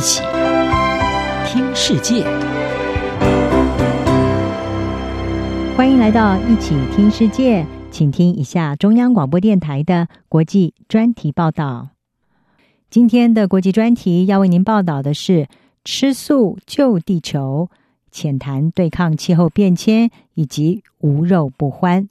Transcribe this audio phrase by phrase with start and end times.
[0.00, 0.22] 一起
[1.44, 2.24] 听世界，
[5.76, 11.90] 欢迎来到一起听世界，请听一下中央广播电台的国际专题报道。
[12.88, 15.48] 今天的国际专题要为您报道的是：
[15.84, 17.68] 吃素救地球，
[18.10, 22.08] 浅谈对抗气候变迁，以及无肉不欢。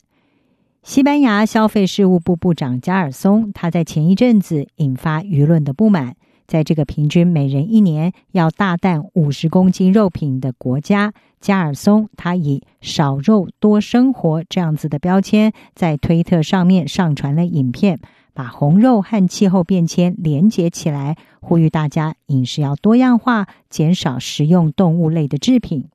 [0.83, 6.15] 西班牙消费事务部部长加尔松，他在前一阵子引发舆论的不满。
[6.49, 17.99] 在这个平均每人一年要大啖五十公斤肉品的国家，加尔松他以“少肉多生活”这样子的标签，在推特上面上传了影片，
[18.33, 25.85] 把红肉和气候变迁连接起来，呼吁大家饮食要多样化，减少食用动物类的制品。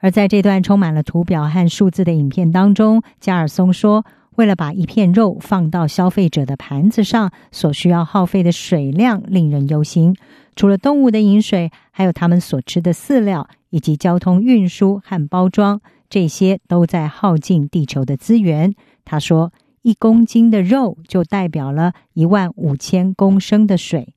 [0.00, 4.04] 而在这段充满了图表和数字的影片当中，加尔松说，
[4.38, 10.14] 为了把一片肉放到消费者的盘子上，所需要耗费的水量令人忧心。
[10.54, 18.76] 除了动物的饮水，还有他们所吃的饲料，以及交通运输和包装，这些都在耗尽地球的资源。
[19.04, 24.14] 他说，一公斤的肉就代表了一万五千公升的水。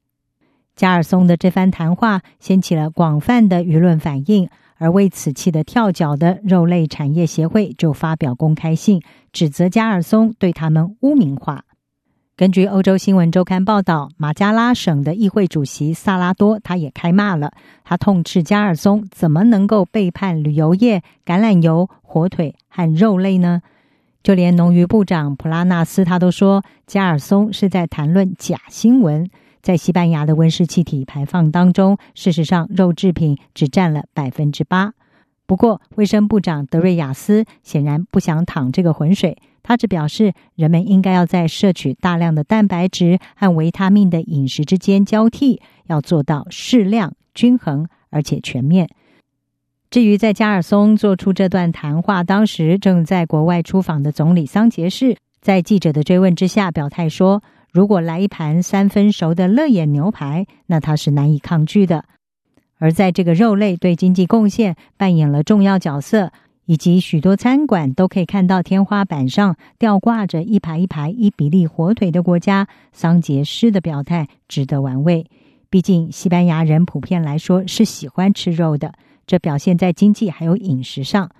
[0.75, 4.47] 加尔松的这番谈话掀起了广泛的舆论反应。
[4.81, 8.99] 而为此气得跳脚的肉类产业协会就发表公开信，
[9.31, 11.65] 指责加尔松对他们污名化。
[12.35, 17.52] 根据欧洲新闻周刊报道，马加拉省的议会主席萨拉多他也开骂了，
[17.83, 23.61] 他痛斥加尔松怎么能够背叛旅游业、橄榄油、火腿和肉类呢？
[24.23, 29.29] 就连农渔部长普拉纳斯他都说，加尔松是在谈论假新闻。
[29.62, 34.94] 在西班牙的温室气体排放当中，事实上肉制品只占了百分之八。
[35.45, 48.89] 不过，卫生部长德瑞亚斯显然不想淌这个浑水，他只表示人们应该要在摄取大量的蛋白质和维他命的饮食之间交替，要做到适量、均衡而且全面。
[49.89, 57.44] 至于在加尔松做出这段谈话当时正在国外出访的总理桑杰士，在记者的追问之下表态说。
[57.71, 62.04] 如果来一盘三分熟的乐眼牛排，那他是难以抗拒的。
[62.77, 66.33] 而在这个肉类对经济贡献扮演了重要角色，
[66.65, 75.26] 以及许多餐馆都可以看到天花板上吊挂着一排一排伊比利火腿的国家，桑杰斯的表态值得玩味。
[75.70, 78.93] 毕竟西班牙人普遍来说是喜欢吃肉的，
[79.26, 81.32] 这表现在经济还有饮食上。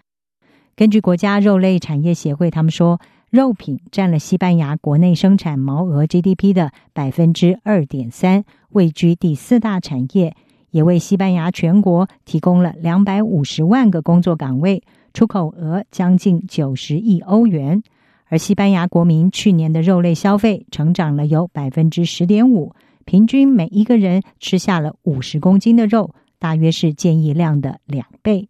[0.78, 3.02] 根据国家肉类产业协会，他们说。
[3.32, 10.36] 肉品占了西班牙国内生产毛额 GDP 的百分之二点三，位居第四大产业，
[10.72, 14.84] 也为西班牙全国提供了两百五十万个工作岗位，
[15.14, 17.82] 出口额将近九十亿欧元。
[18.26, 22.76] 而西班牙国民去年的肉类消费成长了有百分之十点五，
[23.06, 28.50] 平均每一个人吃下了五十公斤的肉，大约是建议量的两倍。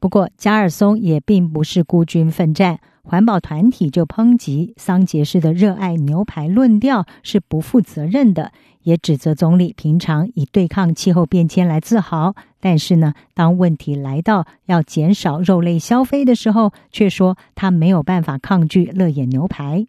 [0.00, 2.80] 不过，加尔松也并不是孤军奋战。
[3.02, 8.52] 环保团体就抨击桑杰士的热爱牛排论调是不负责任的，
[8.82, 19.86] 也指责总理平常以对抗气候变迁来自豪，但是呢，当问题来到要减少肉类消费的时候，却说他没有办法抗拒乐眼牛排。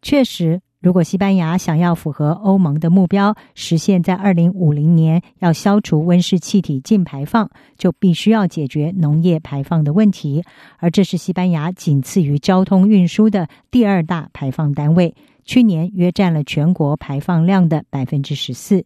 [0.00, 0.60] 确实。
[0.82, 7.48] 如果西班牙想要符合欧盟的目标，实现在二零五零年要消除温室气体净排放，
[7.78, 10.42] 就必须要解决农业排放的问题。
[10.78, 18.84] 而这是西班牙仅次于交通运输的第二大排放单位，去年约占了全国排放量的百分之十四。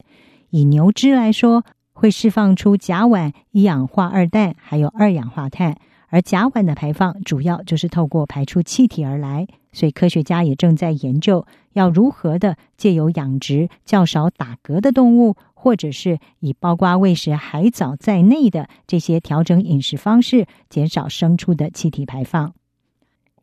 [0.50, 1.64] 以牛只来说，
[1.94, 5.78] 会释放出甲烷、一氧化二氮，还有二氧化碳。
[6.16, 22.54] 而甲烷的排放主要就是透过排出气体而来，所以科学家也正在研究要如何的借由养殖较少打嗝的动物，或者是以包括喂食海藻在内的这些调整饮食方式，减少牲畜的气体排放。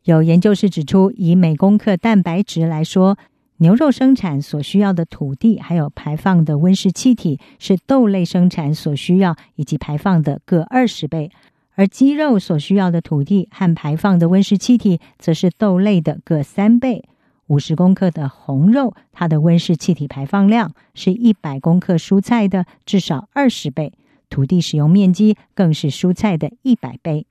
[0.06, 3.20] 有研究室指出，以每公克蛋白质来说，
[3.58, 11.30] 牛肉生产所需要的土地还有排放的温室气体，是豆类生产所需要以及排放的各二十倍。
[11.76, 17.06] 而鸡肉所需要的土地和排放的温室气体，则是豆类的各三倍。
[17.48, 23.92] 五十公克的红肉，它的温室气体排放量是一百公克蔬菜的至少二十倍，
[24.30, 27.26] 土地使用面积更是蔬菜的一百倍。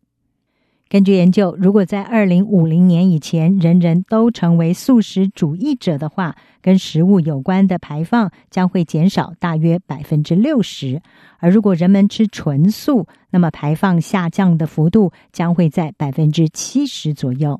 [0.92, 10.98] 根据研究，如果在二零五零年以前人人都成为素食主义者的话，跟食物有关的排放将会减少大约百分之六十；
[11.38, 17.58] 而如果人们吃纯素，那么排放下降的幅度将会在百分之七十左右。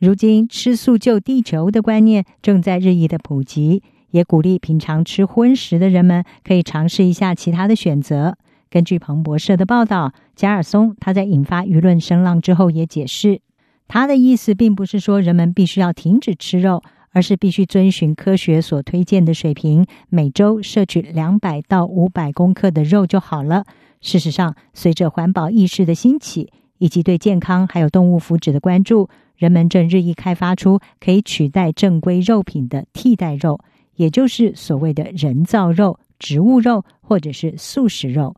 [0.00, 8.36] 如今，吃素救地球的观念正在日益的普及，也鼓励平常吃荤食的人们可以尝试一下其他的选择。
[8.76, 13.40] 根据彭博社的报道，加尔松他在引发舆论声浪之后也解释，
[13.88, 23.64] 他的意思并不是说人们必须要停止吃肉，而是必须遵循科学所推荐的水平，每周摄取两百到五百公克的肉就好了。
[24.02, 29.08] 事实上，随着环保意识的兴起，以及对健康还有动物福祉的关注，
[29.38, 33.58] 人们正日益开发出可以取代正规肉品的替代肉，
[33.94, 38.36] 也就是所谓的人造肉、植物肉或者是素食肉。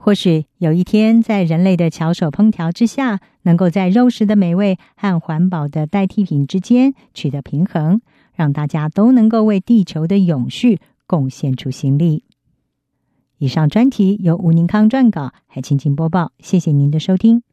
[0.00, 8.00] 或许有一天，在人类的巧手烹调之下，能够在肉食的美味和环保的代替品之间取得平衡，
[8.34, 12.22] 让大家都能够为地球的永续贡献出心力。
[13.38, 17.47] 以上专题由吴宁康撰稿，还青青播报，谢谢您的收听。